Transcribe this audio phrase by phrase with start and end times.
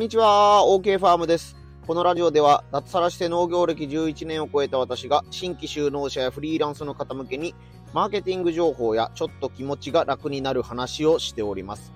[0.00, 1.58] んにちは、OK ファームです。
[1.86, 7.54] このラジオでは、脱サラして農業歴11年を超えた私が、新規就農者やフリーランスの方向けに、
[7.92, 11.92] マーケティング情報やちょっと気持ちが楽になる話をしております。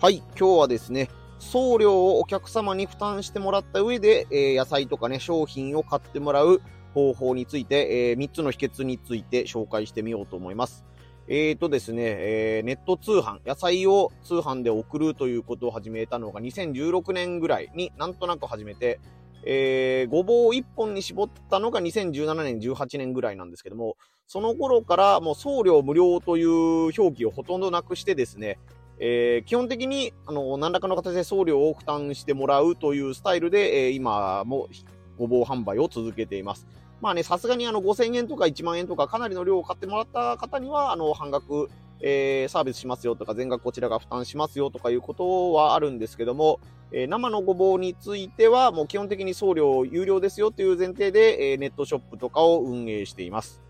[0.00, 1.10] はい、今日はですね、
[1.40, 6.62] 送料をお客様に負担してもらった上で、えー、野菜とかね、商品を買ってもらう
[6.94, 10.84] 方法について、えー、3つの秘訣について紹介してみようと思います。
[11.32, 18.98] えーとですね、えー、ネット通販、野菜を通販で送るということを始めたのが2016年ぐらいになんとなく始めて、
[19.44, 23.96] えー、ごぼうを1本に絞ったのが2017年、18年ぐらいなんですけども、
[24.26, 26.50] その頃からもう送料無料という
[26.86, 28.58] 表記をほとんどなくしてですね、
[28.98, 34.68] えー、基本的に、あの、何らかの形で送料を負担してもらうというスタイルで、えー、今も
[35.16, 36.66] ごぼう販売を続けています。
[37.00, 41.70] まあね、さすがにあの5000円とか1万円とかかなりの量を買ってもらった方には、あの、半額、
[42.02, 46.60] えー、サービスしますよとか、全額こちらが負担しますよとかいうことはあるんですけども、
[46.92, 53.60] えー、生のごぼうについては、もう基本的に送料有料ですよという前提で、えー、ネットショップとかを運営しています。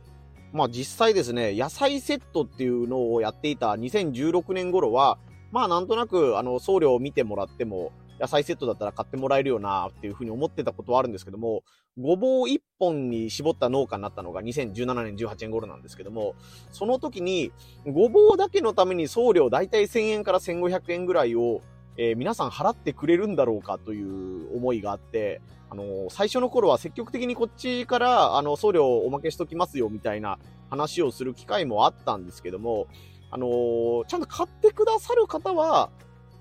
[0.53, 5.19] まあ実際ですね、野菜セットっていうのをやっていた2016年頃は、
[5.53, 11.63] まあなんとなく、あの、送料を見てもらっても、野菜セットだったら買ってもらえるよなっていうふうに思ってたことはあるんですけども、
[11.99, 16.35] ごぼう1本に絞った農家になったのが2017年18年頃なんですけども、
[16.71, 17.51] その時に、
[17.87, 21.63] ごぼうだけのために送料だいたい1000円から1500円ぐらいを、
[21.97, 25.41] えー、皆さん払ってくれるんだろうかという思いがあって、
[25.71, 32.87] あのー、最初の頃は積極的にこっちから、あの、送料おまけしときますよみたいな話をする機会もあったんですけども、
[33.31, 35.91] あのー、ちゃんと買ってくださる方は、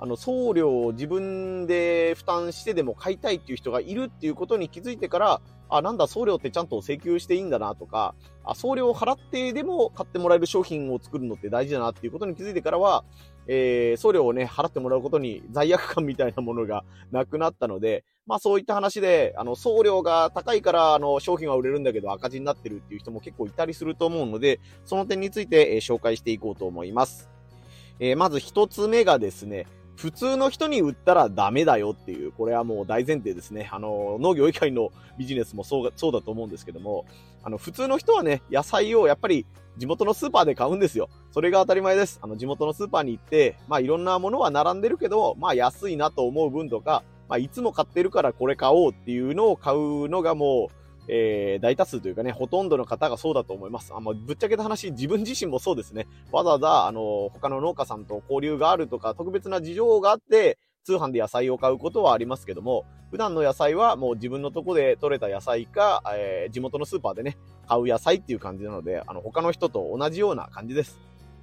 [0.02, 13.04] あの、送料を自分で負担してでも買いたいっていう人がいるっていうことに気づいてから、あ、なんだ、送料ってちゃんと請求していいんだなとか、あ、送料を払ってでも買ってもらえる商品を作るのって大事だなっていうことに気づいてからは、
[13.48, 27.30] えー、送料をね、払ってもらうことに罪悪感みたいなものがなくなったので、まあそういった話で、あの、送料が高いから、あの、商品は売れるんだけど赤字になってるっていう人も結構いたりすると思うので、その点について、えー、紹介していこうと思います。
[28.00, 29.66] えー、まず一つ目がですね、
[30.00, 33.70] 普通の人に売ったらダメだよっていう、これはもう大前提ですね。
[33.70, 37.06] あの、農業以外のビジネスもそうそうだと思うんですけども、
[37.44, 39.46] あの、普通の人はね、野菜をやっぱり
[39.76, 41.10] 地元のスーパーで買うんですよ。
[41.32, 42.18] それが当たり前です。
[42.22, 50.79] あの、地元のスーパーに行って、まあいろんなものは並んでるけど、まあ安いなと思う分とか、まあいつも買ってるからこれ買おうっていうのを買うのがもう、
[51.12, 53.92] えー、大多数というかね、ほとんどの方がそうだと思います。
[53.96, 56.08] あ、まぶっちゃけた話、自分自身もそうですね。
[56.32, 67.38] わざわざ、あの、他の農家さんと交流があるとか、特別な事情があって、通販で野菜を買うことはありますけども、普段の野菜はもう自分のとこで採れた野菜か、えー、地元のスーパーでね、
[67.68, 71.00] 買う野菜っていう感じなので、あの、他の人と同じような感じです。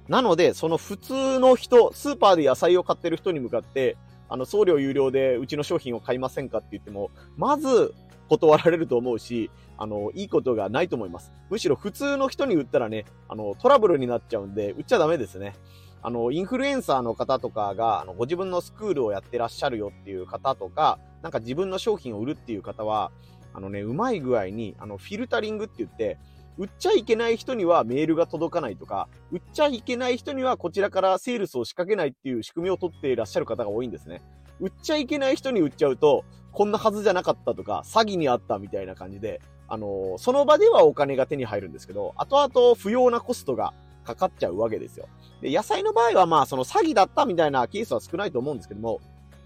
[0.07, 3.97] なので、その普通の人、スーパーで野菜を買ってる人に向かって、
[4.29, 7.93] あの、送料有料でうちの商品を買いませんかって言っても、まず、
[8.27, 11.31] 断られると思うし、あの、いいことがないと思います。
[11.49, 15.55] むしろ普通の人に売ったらね、あの、トラブルになっちゃうんで、売っちゃダメですね。
[16.01, 23.11] あの、インフルエンサーの方とかが、あの、ご自分のスクールをやってらっしゃるよっていう方とか、なんか自分の商品を売るっていう方は、
[23.53, 26.17] あのね、うまい具合に、あの、フィルタリングって言って、
[26.57, 34.21] 売っちゃいけない人にはメールが届かないとか、売っちゃいけない人にはこちらからセールスを仕掛けないっていう仕組みを取っていらっしゃる方が多いんですね。
[34.59, 43.73] 売っちゃいけない人に売っちゃうと、こんなはずじゃなかったとか、詐欺にあったみたいな感じで、あの、その場ではお金が手に入るんですけど、後々不要なコストが
[44.03, 45.07] かかっちゃうわけですよ。
[45.41, 49.01] で、野菜の場合はまあ、その詐欺だったみたいなケースは少ないと思うんですけども、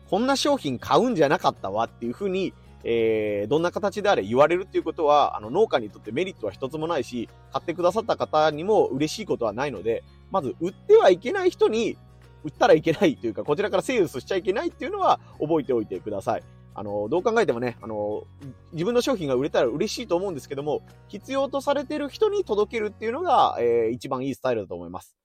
[0.09, 11.97] こんな商品買うんじゃなかったわっていうふうに、えー、どんな形であれ言われるっていうことは、あの、農家にとってメリットは一つもないし、買ってくださった方にも嬉しいことはないので、まず、売ってはいけない人に
[12.44, 16.44] 売ったらいけないというか、こちらからセールスしちゃいけないっていうのは覚えておいてください。
[16.74, 18.24] あの、どう考えてもね、あの、
[18.72, 25.16] 自分の商品が売れたら嬉しいと思うんですけども、必要とされてる人に届けるっていうのが、えー、一番いいスタイルだと思います。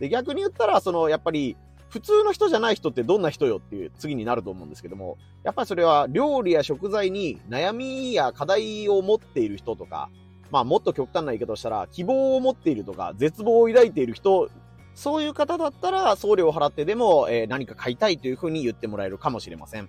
[0.00, 1.56] で、逆に言ったら、その、やっぱり、
[1.90, 10.10] 普通の人じゃない人ってどんな人よっていう次になると思うんですけども、やっぱりそれは料理や食材に悩みや課題を持っている人とか、
[10.50, 14.50] まあもっと極端な言い方をしたら、希望を持っているとか、絶望を抱いている人
[14.94, 19.88] そういう方だったら送料を払ってでも、えー、何か買いたいというふうに言ってもらえるかもしれません。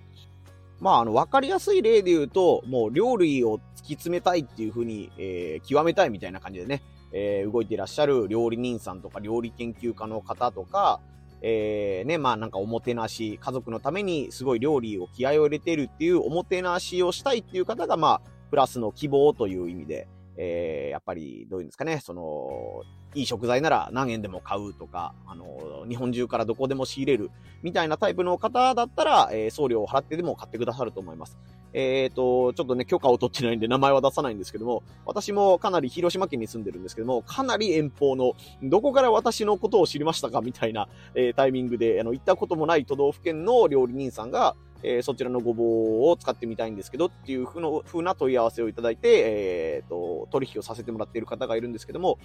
[0.80, 3.60] まあ、あの、わかりやすい例で言うと、もう料理を突き
[3.94, 6.82] 詰めたいっていうふうに、えー、極めたいみたいな感じでね、
[7.12, 11.00] えー、動いていらっしゃる料理人さんとか料理研究家の方とか、
[11.40, 20.08] えー、ね、まあなんかおもてなし、家族のためにすごい料理を気合を入れてるっていうおもてなしをしたいっていう方が、まあ、プラスの希望という意味で、
[20.38, 22.82] えー、やっぱり、どういうんですかね、その、
[23.14, 27.30] いい食材なら何円でも買うとか、あの、日本中からどこでも仕入れる
[27.62, 31.38] みたいなタイプの方だったら、えー、送料を払ってでも買ってくださると思います。
[31.72, 38.32] えっ、ー、と、ちょっとね、許可を取ってないんで名前は出さないんですけども、私もかなり広島県に住んでるんですけども、かなり遠方の、
[38.62, 52.18] どこから私のことを知りましたかみたいな、えー、タイミングで、あの、行ったこともない都道府県の料理人さんが、えー、そちらのごぼうを使ってみたいんですけどっていうふうの風な問い合わせをいただいて、えっ、ー、と、取引をさせてもらっている方がいるんですけども、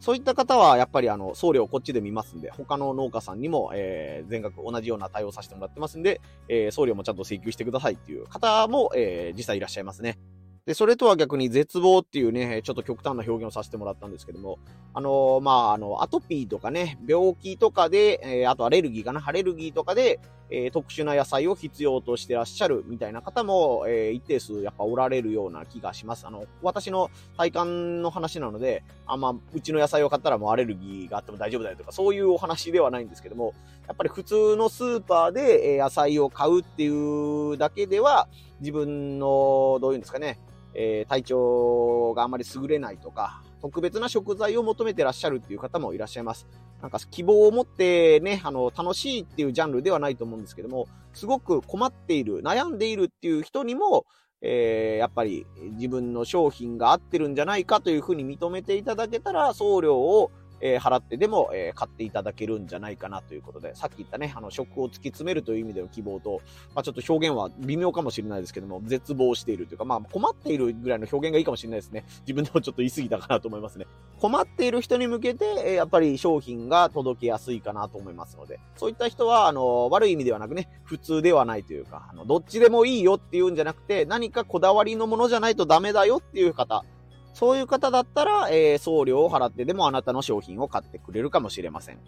[0.00, 10.18] そういった方は、やっぱりあの、送料こっちで見ますんで、他の農家さんにも、えー、全額同じような対応させてもらってますんで、えー、送料もちゃんと請求してくださいっていう方も、えー、実際いらっしゃいますね。
[10.64, 14.58] で、それとは逆に絶望っていうね、ちょっと極端な表現をさせてもらったんですけども、
[14.94, 20.18] あのー、まあ、あの、アトピーとかね、病気とかで、えー、あとアレルギーかな、アレルギーとかで、
[20.50, 26.26] え、特殊な野菜を必要としてらっしゃるみたいな方も、え、一定数やっぱおられるような気がします。
[26.26, 33.54] あの、私の体感の話なので、あんま、うちの野菜を買ったらもうアレルギーがあっても大丈夫だよとか、そういうお話ではないんですけども、
[33.86, 38.28] やっぱり普通のスーパーで野菜を買うっていうだけでは、
[38.60, 40.38] 自分の、どういうんですかね、
[40.74, 46.46] え、体調があまり優れないとか、特別な食材を求めてらっしゃるっていう方もいらっしゃいます。
[46.80, 54.06] なんか希望を持ってね、あの、楽しいっていうジャンルではないと思うんですけども、すごく困っている、悩んでいるっていう人にも、
[54.42, 60.30] えー、やっぱり自分の商品が合ってるんじゃないかというふうに認めていただけたら、送料を
[60.60, 66.40] えー、払ってでも、え、買っていただけるんじゃないかなということで、さっき言ったね、あの、食を突き詰めるという意味での希望と、
[66.74, 72.04] まあ、ちょっと表現は微妙かもしれないですけども、絶望しているというか、まあ、困っているぐらいの表現がいいかもしれないですね。
[72.22, 73.86] 自分でもちょっと言い過ぎたかなと思いますね。
[74.18, 86.84] 困っている人に向けて、え、やっぱり商品が届けやすいかなと思いますので、そういった人は、あの、悪い意味ではなくね、普通ではないというか、あの、どっちでもいいよっていうんじゃなくて、何かこだわりのものじゃないとダメだよっていう方、
[87.32, 91.98] そういう方だったら、えー、送料を払ってでもあなたの商品を買ってくれるかもしれません。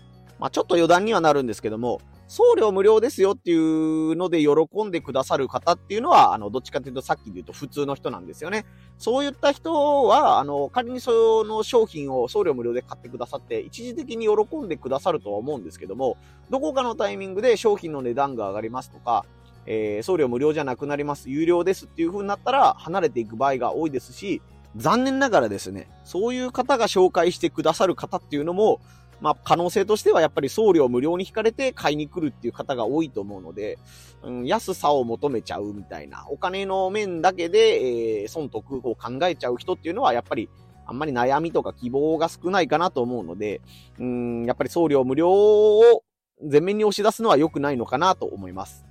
[0.42, 8.66] まあ、ちょっと余談にはなるんですけども、送料無料ですよっていうので喜んでくださる方っていうのは、あの、どっちかというとさっきで言うと普通の人なんですよね。
[8.98, 16.16] そういった人は、あの、仮にその商品を送料無料で買ってくださって、一時的に喜んでくださるとは思うんですけども、
[16.50, 19.24] どこかのタイミングで商品の値段が上がりますとか、
[19.66, 24.42] えー、送料無料じゃなくなります、有料ですっていう風になったら、離れていく場合が多いですし、
[24.76, 28.80] 残念ながらですね、そういう方が紹介してくださる方っていうのも、
[29.20, 33.78] まあ、可能性としてはやっぱり送料無料に引かれて買いに来るっていう方が多いと思うので、
[34.24, 40.48] うん、安さを求めちゃうみたいな、お金の面だけで、えー、損得を考えちゃう人っていうのはやっぱり
[40.86, 43.60] あんまり悩みとか希望が少ないかなと思うので、
[43.98, 46.02] うん、やっぱり送料無料を
[46.44, 48.84] 全面に押し出すのは良くないのかなと思います。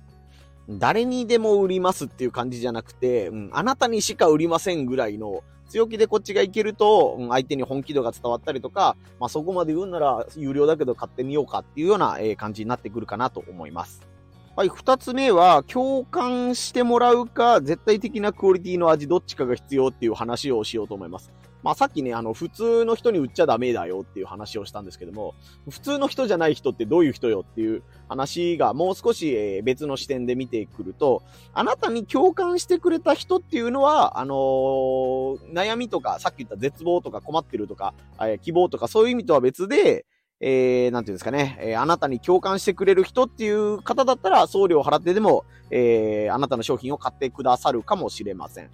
[0.68, 14.06] 誰にでも売りますっていう感じじゃなくて、うん、あなたにしか売りませんぐらいの強気でこっちがいけると、相手に本気度が伝わったりとか、まあ、そこまで言うなら有料だけど買ってみようかっていうような、え、感じになってくるかなと思います。
[14.54, 21.32] はい、二つ目は、共感してもらうか、絶対的なクオリティの味、どっちかが必要っていう話をしようと思います。
[21.62, 25.34] まあさっきね、あの、普通の人に売っちゃダメだよっていう話をしたんですけども、
[25.70, 31.22] 普通の人じゃない人ってどういう人よっていう話がもう少し、別の視点で見てくると、
[31.54, 40.04] あなたに共感してくれた人っていうのは、あのー、悩みとか、さっき言った絶望とか困ってるとか、え希望とかそういう意味とは別で、
[40.44, 48.70] えー、なんていうんですかね、えー、あなたに共感してくれる人っていう方だったら、送料を払ってでも、えー、あなたの商品を買ってくださるかもしれません。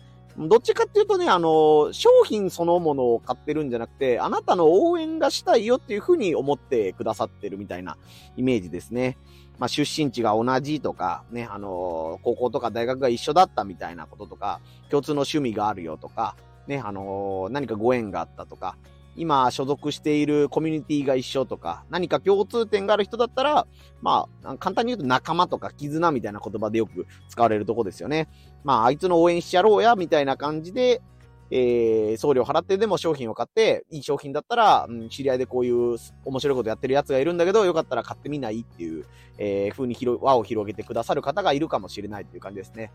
[0.47, 7.97] どっちかっていうとね、あの、商品そのものを買ってるんじゃなくて、あなたの応援がしたいよっていうふうに思ってくださってるみたいな
[8.37, 9.19] イメージですね。
[9.59, 16.37] まあ、出身地が同じとか、ね、あの、高校とか大学が一緒だったみたいなこととか、共通の趣味があるよとか、
[16.69, 18.77] ね、あの、何かご縁があったとか、
[19.19, 23.67] 今所属しているコミュニティが一緒とか、何か共通点がある人だったら、
[24.01, 28.29] まあ、簡単に言うと仲間とか絆みたいな言葉でよく使われるとこですよね。
[28.65, 31.03] まあ、あいつの応援しちゃろうや、みたいな感じで、
[31.51, 39.07] えー、送料払ってでも商品を買って、いい商品だったら、うん、知り合いでこういう面白いことやってるやつがいるんだけど、よかったら買ってみないっていう、
[39.39, 42.93] えー、風に輪を広げてくださる方がいるかもしれないっていう感じですね。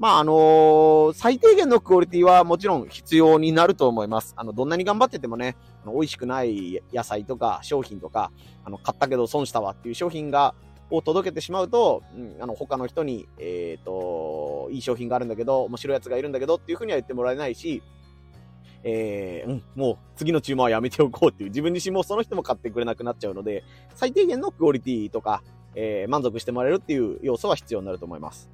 [0.00, 4.32] まあ、あのー、最低限のクオリティはもちろん必要になると思います。
[4.34, 8.32] あの、どんなに頑張っててもね、あの美味しくない野菜とか商品とか、
[8.64, 10.54] あの、買ったけど損したわっていう商品が、
[10.88, 17.82] を届けてしまうと、うん、あの、他の人に、えっ、ー、と、いい商品があるんだけど、面白いやつがいるんだけどっていうふうには言ってもらえないし、
[18.82, 23.64] えー、うん、もう次の注文はやめておこうっていう、自分自身もその人も買ってくれなくなっちゃうので、
[23.94, 25.42] 最低限のクオリティとか、
[25.74, 28.48] えー、満足してもらえるっていう要素は必要になると思います。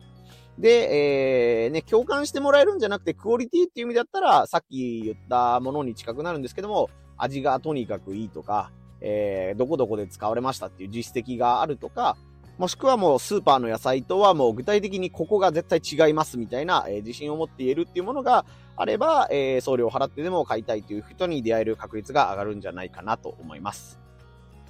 [0.58, 8.70] で、えー、ね、共感してもらえるんじゃなくて、クオリティっていう意味だったら、さっき言ったものに近くなるんですけども、味がとにかくいいとか、
[9.00, 12.16] えー、どこどこで使われましたっていう実績があるとか、
[12.58, 18.46] もしくはもうスーパーの野菜とはもう具体的にここが絶対違いますみたいな、えー、自信を持って言えるっていうものが
[18.76, 24.05] あれば、えー、送料を払ってでも買いたいという人に出会える確率が上がるんじゃないかなと思います。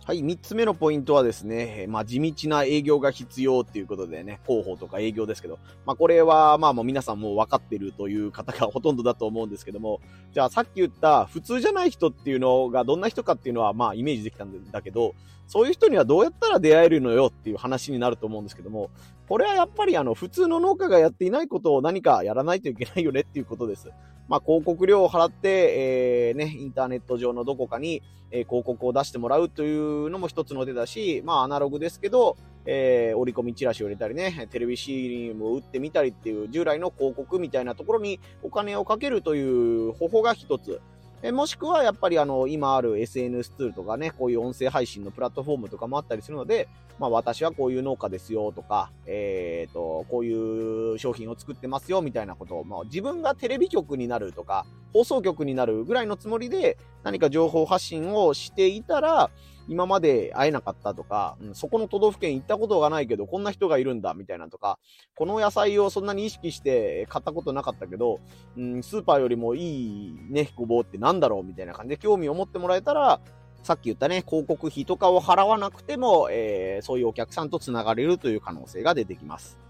[0.07, 10.01] はい、3つ目のポイントはですね、まあ、地道な営業が必要っていうことでね、広報とか営業ですけど、まあ、これは、まあ、もう皆さんもう分かってるという方がほとんどだと思うんですけども、
[10.33, 15.17] じゃあさっき言った普通じゃない人っていうのがどんな人かっていうのは、まあ、イメージできたんだけど、
[15.49, 18.91] そういう人にはどうやったら出会えるのよっていう話になると思うんですけども、
[19.29, 23.91] これはやっぱりあの、普通の農家がやっていないことを何かやらないといけないよねっていうことです。
[24.29, 40.81] まあ、広告料を払って、えー、ね、インターネット上のどこかに、え、広告を出してもらうというのも一つの手だし、まあ、アナログですけど、えー、折り込みチラシを入れたりね、テレビ CM を打ってみたりっていう従来の広告みたいなところにお金をかけるという方法が一つ。
[41.27, 46.69] えもしくはやっぱりあの、今ある SNS ツールとかね、こういう音声配信のプラットフォームとかもあったりするので、
[47.01, 54.67] まあ私はこういう農家ですよとか、えっ、ー、と、こういう商品を作ってますよみたいなことを、まあ自分がテレビ局になるとか、
[54.97, 59.31] 放送局になるぐらいのつもりで何か情報発信をしていたら、
[59.69, 64.79] 今まで会えなかったとか、うん、そこの都道府県行ったことがないけど、こんな人がいるんだ、みたいなとか、
[65.15, 68.21] この野菜をそんなに意識して買ったことなかったけど、
[68.57, 73.21] うん、スーパーよりもいいね、ごぼうってなんだろうみたいな感じで興味を持ってもらえたら、
[73.65, 79.66] さっき言ったね、広告費とかを払わなくても、えー、そういうお客さんと繋がれるという可能性が出てきます。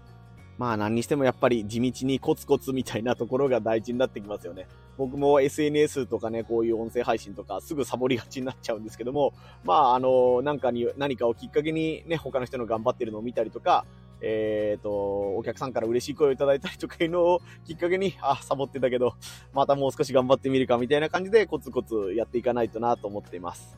[0.57, 4.67] まあ何にしてもやっぱり地道にコツコツみたいなところが大事になってきますよね。
[4.97, 9.33] 僕も SNS とかね、こういう音声配信とかすぐサボりがちになっちゃうんですけども、
[9.63, 13.85] まああの、なんかに、何かをきっかけにね、他の人の頑張ってるのを見たりとか、
[14.21, 19.13] えっ、ー、と、お客さんから嬉しい声をいただいたりとかいうのをきっかけに、あ、サボってたけど、
[19.53, 23.77] またもう少し頑張ってみるかみたいな感じでコツコツやっていかないとなと思っています。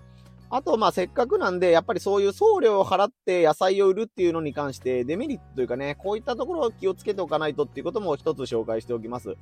[0.51, 9.35] あと、ま、せっかくなんで、やっぱりそういう送料を払って野菜を売るっていうのに関して、デメリットというかね、こういったところを気をつけておかないとっていうことも一つ紹介しておきます。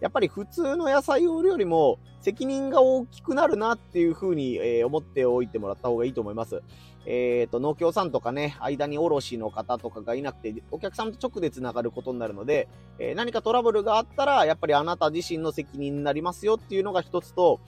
[0.00, 6.62] やっぱり普通の野菜を売るよりも、責任が大きくなるなっていうふうに、え、思っておいてもらった方がいいと思います。
[7.06, 12.68] えっ、ー、と、農協さんとかね、間に卸の方とかがいなくて、お客さんと直で繋がることになるので、
[13.00, 17.58] えー、何かトラブルがあったら、やっぱりあなた自身の責任になりますよっていうのが一つと、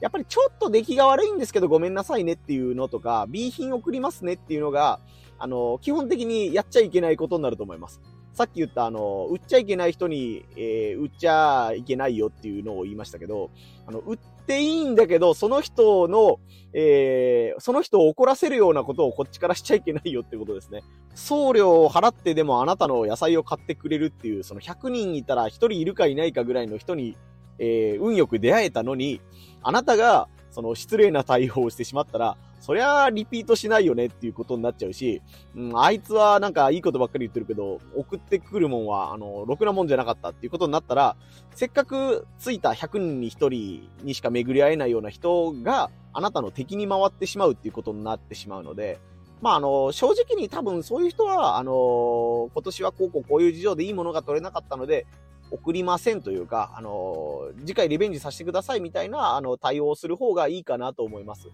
[0.00, 5.00] やっぱりちょっと出来が悪いんですけどごめんなさいねっていうのとか、B 品送りますねっていうのが、
[5.38, 8.00] あの、基本的にやっちゃいけないことになると思います。
[8.32, 13.50] さっき言ったあの、売っちゃいけない人に、えー、売っちゃいけないよっていうのを言いましたけど、
[13.86, 16.38] あの、売っていいんだけど、その人の、
[16.72, 20.84] えー、その人を怒らせるようなことをこっちからしちゃいけないよってことですね。
[21.16, 27.16] 送料を払ってでもあなたの野菜を買ってくれるっていう、その100人いたら1人いるかいないかぐらいの人に、
[27.58, 29.20] えー、運よく出会えたのに、
[29.62, 35.22] あなたが、その失礼な対応をしてしまったら、そりゃリピートしないよねっていうことになっちゃうし、
[35.54, 41.16] うん、あいつはなんかいいことばっかり言ってるけど、送ってくるもんは、あの、ろくなもんじゃなかったっていうことになったら、
[41.54, 48.98] せっかくついた100人に1人にしか巡り合えないような人が、あなたの敵に回ってしまうっていうことになってしまうので、
[49.40, 55.06] まあ、あの、正直に多分そういう人は、あの、今年はこうこうこういう事情でいいものが取れなかったので、
[55.50, 61.48] 送りませんというか、あの次回リベンジさせてくださいみたいな、あの、対応する方がいいかなと思います。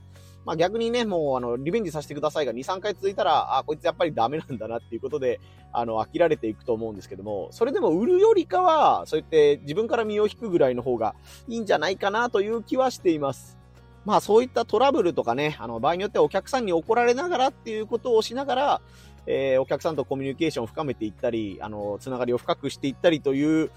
[0.44, 5.40] まあ逆にね、もう、あの、リベンジさせてくださいが2、3回続いたら、あ、こいつやっぱりダメなんだなっていうことで、
[5.72, 11.14] あの、飽きられていくと思うんですけども、それでも売るよりかは、そうやって自分から身を引くぐらいの方が
[11.48, 13.58] いいんじゃないかなという気はしています。
[14.04, 18.80] まあそういったトラブルとかね、あの、場合によってはお客さんに怒られながらっていうことをしながら、
[19.26, 23.70] えー、お客さんとコミュニケーションを深めていったり、あの、つながりを深くしていったりという、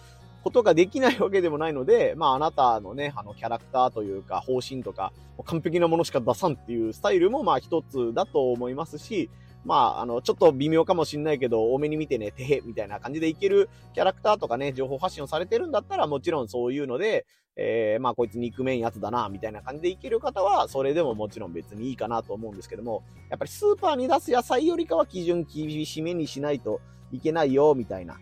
[0.47, 5.11] ことができないわけでもないので、まあ、あなたのね、あの、キャラクターというか、方針とか、
[5.43, 9.29] 完璧なものしか出さんっていうスタイルも、まあ、一つだと思いますし、
[9.67, 17.25] まあ、あの、ちょっと微妙かもしんないけど、多めに見てね、てへ、みたいな感じでいけるキャラクターとかね、情報発信をされてるんだったら、もちろんそういうので、
[17.57, 26.79] えー、まあ、こいつ憎めんやつだな、みたいな感じでいける方は、それでももちろん別にいいかなと思うんですけども、やっぱりスーパーに出す野菜よりかは基準厳しめにしないと
[27.11, 28.13] いけないよ、みたいな。
[28.13, 28.17] っ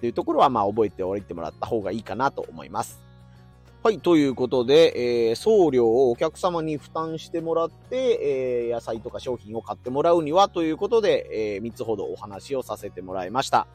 [0.00, 3.09] ていうところは、まあ、覚えておいてもらった方がいいかなと思います。
[3.82, 13.66] はい、ということで、えー、送料をお客様に負担してもらって、えー、野菜とか商品を買ってもらうにはということで、えー、3つほどお話をさせてもらいました。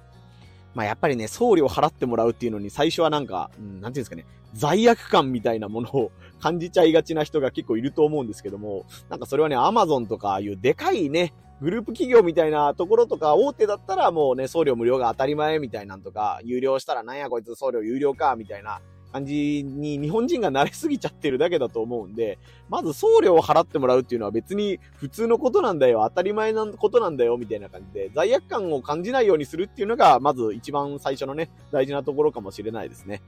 [0.76, 18.82] まあ、やっぱりね、送料払ってもらうっていうのに最初はなんか、うん、なんていうんですかね、罪悪感みたいなものを感じちゃいがちな人が結構いると思うんですけども、なんかそれはね、アマゾンとかいうでかいね、グループ企業みたいなところとか、大手だったらもうね、送料無料が当たり前みたいなんとか、有料したらなんやこいつ送料有料か、みたいな
[19.16, 33.22] 感じに日本人が慣れすぎちゃってるだけだと思うんで、まず送料を払ってもらうっていうのは別に普通のことなんだよ、当たり前なことなんだよ、みたいな感じで、罪悪感を感じないようにするっていうのが、まず一番最初のね、大事なところかもしれないですね。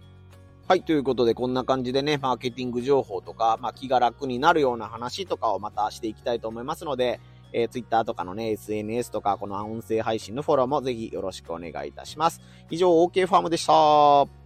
[0.68, 0.84] はい。
[0.84, 7.22] ということで、こんな感じでね、マーケティング情報とか、まあ、気が楽になるような話とかをまたしていきたいと思いますので、
[7.54, 12.42] えー、Twitter とかのね、SNS とか、この音声配信のフォローもぜひよろしくお願いいたします。
[12.70, 14.37] 以上、OK ファームでした。